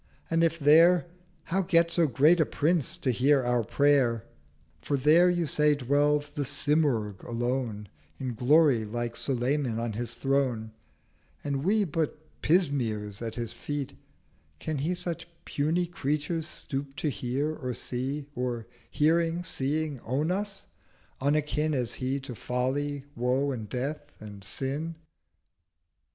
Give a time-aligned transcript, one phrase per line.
[0.31, 1.05] and if there
[1.43, 4.25] How get so great a Prince to hear our Prayer?
[4.81, 10.71] For there, you say, dwells The Symurgh alone In Glory, like Sulayman on his Throne,
[11.43, 13.93] And we but Pismires at his feet:
[14.57, 21.75] can He Such puny Creatures stoop to hear, or see; Or hearing, seeing, own us—unakin
[21.75, 24.95] As He to Folly, Woe, and Death, and Sin?'